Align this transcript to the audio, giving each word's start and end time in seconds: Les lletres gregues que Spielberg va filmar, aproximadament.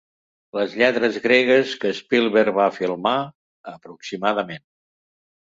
Les 0.59 0.71
lletres 0.81 1.19
gregues 1.25 1.73
que 1.83 1.91
Spielberg 1.97 2.57
va 2.61 2.67
filmar, 2.79 3.13
aproximadament. 3.75 4.67